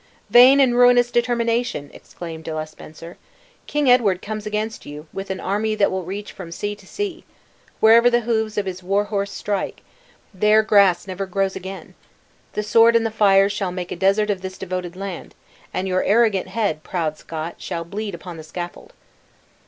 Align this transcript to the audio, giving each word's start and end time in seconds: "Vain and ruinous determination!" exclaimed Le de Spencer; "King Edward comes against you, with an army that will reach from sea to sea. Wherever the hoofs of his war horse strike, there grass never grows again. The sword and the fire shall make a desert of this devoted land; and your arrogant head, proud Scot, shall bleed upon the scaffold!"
"Vain 0.31 0.59
and 0.59 0.75
ruinous 0.75 1.11
determination!" 1.11 1.91
exclaimed 1.93 2.47
Le 2.47 2.53
de 2.59 2.65
Spencer; 2.65 3.17
"King 3.67 3.87
Edward 3.87 4.19
comes 4.19 4.47
against 4.47 4.83
you, 4.83 5.05
with 5.13 5.29
an 5.29 5.39
army 5.39 5.75
that 5.75 5.91
will 5.91 6.01
reach 6.01 6.31
from 6.31 6.51
sea 6.51 6.73
to 6.73 6.87
sea. 6.87 7.23
Wherever 7.79 8.09
the 8.09 8.21
hoofs 8.21 8.57
of 8.57 8.65
his 8.65 8.81
war 8.81 9.03
horse 9.03 9.29
strike, 9.29 9.83
there 10.33 10.63
grass 10.63 11.05
never 11.05 11.27
grows 11.27 11.55
again. 11.55 11.93
The 12.53 12.63
sword 12.63 12.95
and 12.95 13.05
the 13.05 13.11
fire 13.11 13.47
shall 13.47 13.71
make 13.71 13.91
a 13.91 13.95
desert 13.95 14.31
of 14.31 14.41
this 14.41 14.57
devoted 14.57 14.95
land; 14.95 15.35
and 15.71 15.87
your 15.87 16.01
arrogant 16.01 16.47
head, 16.47 16.81
proud 16.81 17.19
Scot, 17.19 17.57
shall 17.61 17.83
bleed 17.83 18.15
upon 18.15 18.37
the 18.37 18.43
scaffold!" 18.43 18.93